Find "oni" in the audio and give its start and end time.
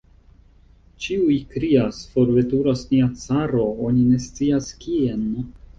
3.91-4.11